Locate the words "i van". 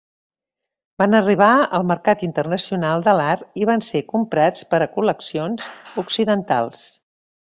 3.65-3.85